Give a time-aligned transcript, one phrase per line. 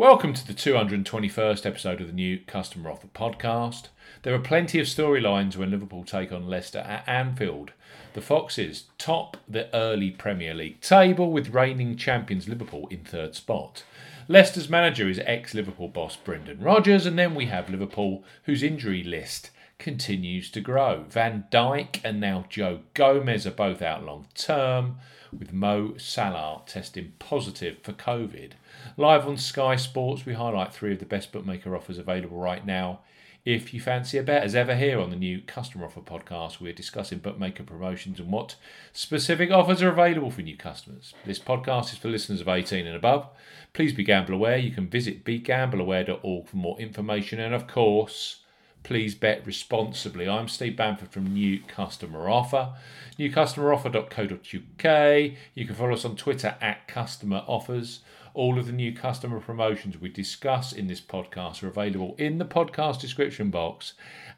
[0.00, 3.88] Welcome to the 221st episode of the new Customer Offer podcast.
[4.22, 7.72] There are plenty of storylines when Liverpool take on Leicester at Anfield.
[8.14, 13.84] The Foxes top the early Premier League table with reigning champions Liverpool in third spot.
[14.26, 19.04] Leicester's manager is ex Liverpool boss Brendan Rodgers, and then we have Liverpool, whose injury
[19.04, 19.50] list
[19.80, 21.04] continues to grow.
[21.08, 24.98] Van Dijk and now Joe Gomez are both out long term,
[25.36, 28.52] with Mo Salah testing positive for COVID.
[28.96, 33.00] Live on Sky Sports, we highlight three of the best bookmaker offers available right now.
[33.42, 36.74] If you fancy a bet, as ever here on the new Customer Offer podcast, we're
[36.74, 38.56] discussing bookmaker promotions and what
[38.92, 41.14] specific offers are available for new customers.
[41.24, 43.28] This podcast is for listeners of 18 and above.
[43.72, 44.58] Please be gamble aware.
[44.58, 47.40] You can visit begambleaware.org for more information.
[47.40, 48.40] And of course,
[48.82, 50.28] please bet responsibly.
[50.28, 52.74] I'm Steve Bamford from New Customer Offer.
[53.18, 55.32] NewCustomeroffer.co.uk.
[55.54, 58.00] You can follow us on Twitter at Customer Offers.
[58.32, 62.44] All of the new customer promotions we discuss in this podcast are available in the
[62.44, 63.94] podcast description box,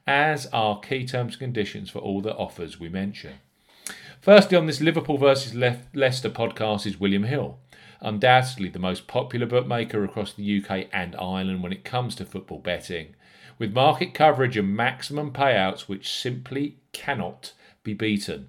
[0.07, 3.34] as are key terms and conditions for all the offers we mention.
[4.21, 7.59] Firstly, on this Liverpool versus Le- Leicester podcast is William Hill,
[8.01, 12.59] undoubtedly the most popular bookmaker across the UK and Ireland when it comes to football
[12.59, 13.15] betting,
[13.58, 18.48] with market coverage and maximum payouts which simply cannot be beaten.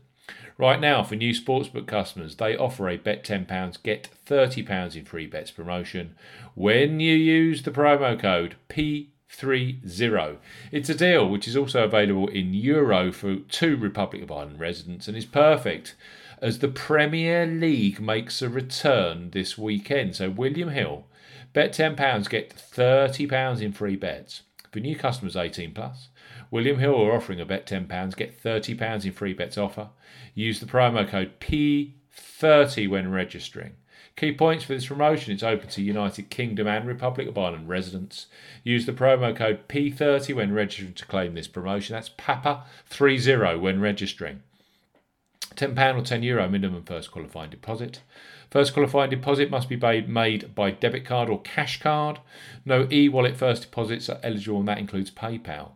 [0.58, 5.26] Right now, for new sportsbook customers, they offer a bet £10, get £30 in free
[5.26, 6.16] bets promotion
[6.54, 10.38] when you use the promo code P30.
[10.72, 15.08] It's a deal which is also available in Euro for two Republic of Ireland residents
[15.08, 15.96] and is perfect
[16.40, 20.16] as the Premier League makes a return this weekend.
[20.18, 21.06] So, William Hill,
[21.54, 24.42] bet £10, get £30 in free bets.
[24.74, 26.10] For new customers 18 plus,
[26.50, 29.90] William Hill are offering a bet £10, get £30 in free bets offer.
[30.34, 33.74] Use the promo code P30 when registering.
[34.16, 38.26] Key points for this promotion it's open to United Kingdom and Republic of Ireland residents.
[38.64, 41.94] Use the promo code P30 when registering to claim this promotion.
[41.94, 44.42] That's PAPA30 when registering.
[45.56, 48.02] £10 or €10 Euro minimum first qualifying deposit.
[48.50, 52.20] First qualifying deposit must be made by debit card or cash card.
[52.66, 55.72] No e wallet first deposits are eligible, and that includes PayPal.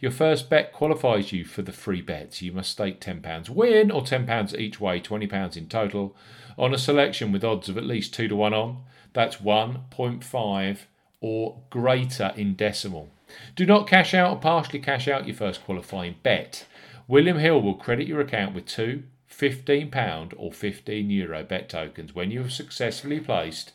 [0.00, 2.40] Your first bet qualifies you for the free bets.
[2.40, 6.16] You must stake £10 win or £10 each way, £20 in total,
[6.56, 8.78] on a selection with odds of at least 2 to 1 on.
[9.12, 10.78] That's 1.5
[11.20, 13.08] or greater in decimal.
[13.56, 16.66] Do not cash out or partially cash out your first qualifying bet.
[17.08, 22.30] William Hill will credit your account with two £15 or €15 Euro bet tokens when
[22.30, 23.72] you have successfully placed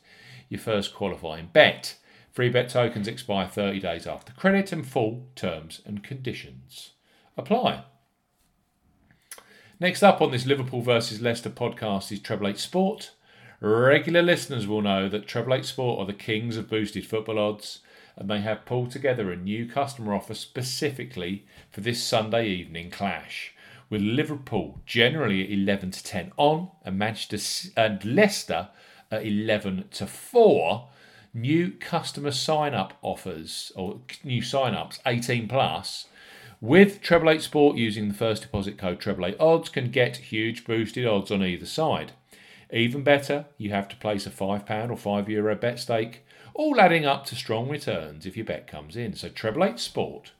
[0.49, 1.95] your first qualifying bet.
[2.31, 6.91] Free bet tokens expire 30 days after credit and full terms and conditions
[7.35, 7.83] apply.
[9.79, 13.11] Next up on this Liverpool versus Leicester podcast is Treble 8 Sport.
[13.59, 17.79] Regular listeners will know that Treble 8 Sport are the kings of boosted football odds
[18.15, 23.53] and they have pulled together a new customer offer specifically for this Sunday evening clash
[23.89, 28.69] with Liverpool generally at 11 to 10 on and Manchester and Leicester
[29.11, 30.87] at 11 to 4
[31.33, 36.07] new customer sign up offers or new sign ups 18 plus
[36.61, 40.63] with Treble 8 Sport using the first deposit code Treble 8 Odds can get huge
[40.65, 42.13] boosted odds on either side.
[42.73, 46.25] Even better, you have to place a £5 or €5 Euro bet stake,
[46.55, 49.13] all adding up to strong returns if your bet comes in.
[49.13, 50.31] So Treble 8 Sport,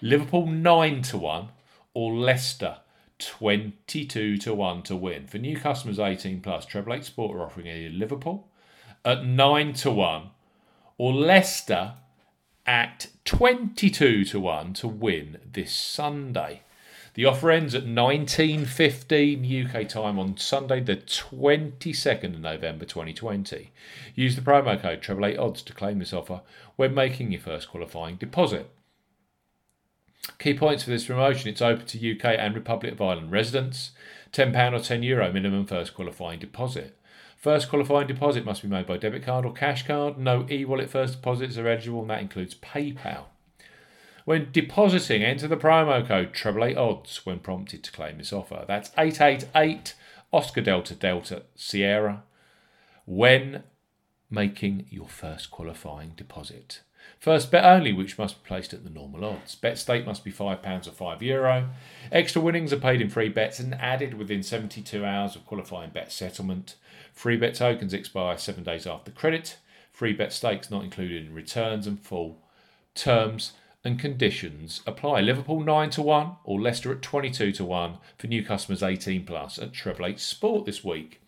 [0.00, 1.48] Liverpool 9 to 1
[1.92, 2.78] or Leicester
[3.18, 5.26] 22 to 1 to win.
[5.26, 8.48] For new customers 18 plus, Treble 8 Sport are offering a Liverpool
[9.04, 10.30] at 9 to 1
[10.96, 11.94] or Leicester
[12.64, 16.62] at 22 to 1 to win this Sunday.
[17.18, 23.72] The offer ends at 19.15 UK time on Sunday, the 22nd of November 2020.
[24.14, 26.42] Use the promo code Treble 8 Odds to claim this offer
[26.76, 28.70] when making your first qualifying deposit.
[30.38, 33.90] Key points for this promotion it's open to UK and Republic of Ireland residents.
[34.32, 36.96] £10 or €10 Euro minimum first qualifying deposit.
[37.36, 40.18] First qualifying deposit must be made by debit card or cash card.
[40.18, 43.24] No e wallet first deposits are eligible, and that includes PayPal.
[44.28, 48.66] When depositing, enter the promo code Treble 8 Odds when prompted to claim this offer.
[48.68, 49.94] That's 888
[50.34, 52.24] Oscar Delta Delta Sierra
[53.06, 53.62] when
[54.28, 56.82] making your first qualifying deposit.
[57.18, 59.54] First bet only, which must be placed at the normal odds.
[59.54, 61.22] Bet stake must be £5 or €5.
[61.22, 61.70] Euro.
[62.12, 66.12] Extra winnings are paid in free bets and added within 72 hours of qualifying bet
[66.12, 66.76] settlement.
[67.14, 69.56] Free bet tokens expire seven days after credit.
[69.90, 72.42] Free bet stakes not included in returns and full
[72.94, 73.52] terms
[73.84, 75.20] and conditions apply.
[75.20, 79.58] Liverpool 9 to 1 or Leicester at 22 to 1 for new customers 18 plus
[79.58, 81.22] at Treble 8 Sport this week.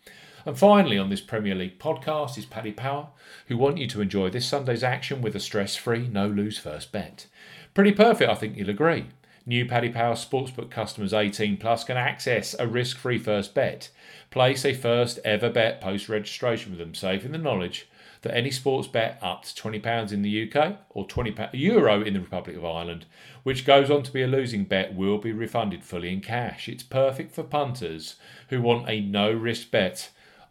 [0.45, 3.09] And finally, on this Premier League podcast is Paddy Power,
[3.47, 6.91] who want you to enjoy this Sunday's action with a stress free, no lose first
[6.91, 7.27] bet.
[7.73, 9.05] Pretty perfect, I think you'll agree.
[9.45, 13.89] New Paddy Power Sportsbook customers 18 plus can access a risk free first bet.
[14.29, 17.87] Place a first ever bet post registration with them, safe in the knowledge
[18.21, 22.19] that any sports bet up to £20 in the UK or £20 euro in the
[22.19, 23.05] Republic of Ireland,
[23.43, 26.69] which goes on to be a losing bet, will be refunded fully in cash.
[26.69, 28.15] It's perfect for punters
[28.49, 30.09] who want a no risk bet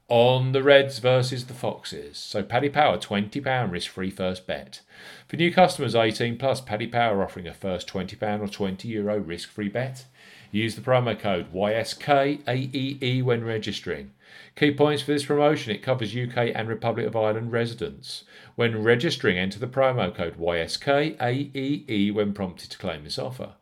[0.08, 2.18] on the Reds versus the Foxes.
[2.18, 4.80] So Paddy Power, £20 risk free first bet.
[5.28, 9.48] For new customers 18 plus, Paddy Power offering a first £20 or 20 euro risk
[9.48, 10.06] free bet.
[10.52, 14.10] Use the promo code YSKAEE when registering.
[14.56, 18.24] Key points for this promotion it covers UK and Republic of Ireland residents.
[18.56, 23.54] When registering, enter the promo code YSKAEE when prompted to claim this offer.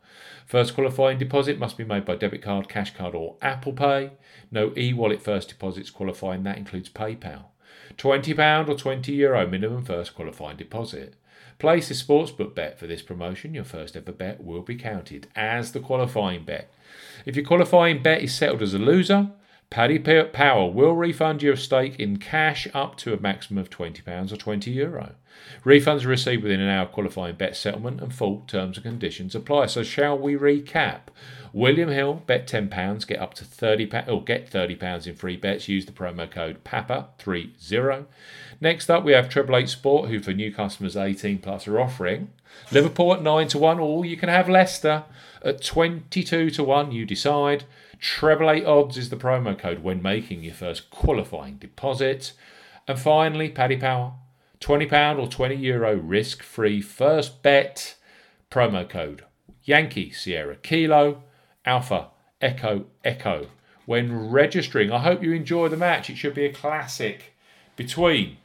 [0.45, 4.11] First qualifying deposit must be made by debit card, cash card, or Apple Pay.
[4.51, 7.45] No e wallet first deposits qualifying, that includes PayPal.
[7.97, 11.13] £20 or €20 Euro minimum first qualifying deposit.
[11.59, 13.53] Place a sportsbook bet for this promotion.
[13.53, 16.73] Your first ever bet will be counted as the qualifying bet.
[17.25, 19.31] If your qualifying bet is settled as a loser,
[19.69, 24.37] Paddy Power will refund your stake in cash up to a maximum of £20 or
[24.37, 25.15] 20 euro.
[25.63, 29.67] Refunds are received within an hour qualifying bet settlement and full terms and conditions apply.
[29.67, 31.01] So shall we recap?
[31.51, 35.67] William Hill bet £10, get up to £30 or oh, get £30 in free bets.
[35.67, 38.05] Use the promo code PAPA30.
[38.61, 42.29] Next up we have Treble 8 Sport who for new customers 18 plus are offering
[42.71, 45.03] Liverpool at 9 to 1 or you can have Leicester
[45.43, 47.63] at 22 to 1 you decide.
[47.99, 52.33] Treble 8 odds is the promo code when making your first qualifying deposit.
[52.87, 54.13] And finally, Paddy Power,
[54.61, 57.95] £20 or 20 euro risk free first bet.
[58.51, 59.23] Promo code
[59.63, 61.23] Yankee Sierra Kilo
[61.65, 62.07] Alpha
[62.41, 63.47] Echo Echo.
[63.85, 66.09] When registering, I hope you enjoy the match.
[66.09, 67.33] It should be a classic
[67.75, 68.37] between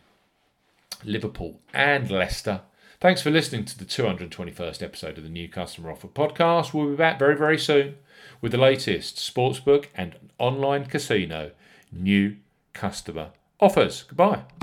[1.04, 2.62] Liverpool and Leicester.
[3.00, 6.72] Thanks for listening to the 221st episode of the New Customer Offer podcast.
[6.72, 7.96] We'll be back very, very soon
[8.40, 11.50] with the latest sportsbook and online casino
[11.92, 12.36] new
[12.72, 14.04] customer offers.
[14.04, 14.44] Goodbye.